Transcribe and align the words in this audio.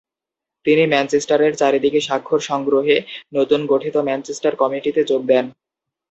তিনি 0.65 0.83
ম্যানচেস্টারের 0.87 1.53
চারিদিকে 1.55 1.99
স্বাক্ষর 2.01 2.41
সংগ্রহে 2.49 2.97
নতুন 3.33 3.59
গঠিত 3.67 3.95
ম্যানচেস্টার 4.07 4.53
কমিটিতে 4.55 5.01
যোগ 5.03 5.21
দেন। 5.27 5.45